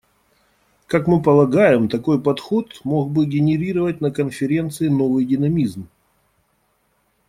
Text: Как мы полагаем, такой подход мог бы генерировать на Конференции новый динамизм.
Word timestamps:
Как 0.87 1.05
мы 1.05 1.21
полагаем, 1.21 1.87
такой 1.87 2.19
подход 2.19 2.81
мог 2.83 3.11
бы 3.11 3.27
генерировать 3.27 4.01
на 4.01 4.09
Конференции 4.09 4.87
новый 4.87 5.25
динамизм. 5.25 5.87